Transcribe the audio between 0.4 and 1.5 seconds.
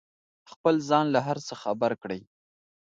خپل ځان له هر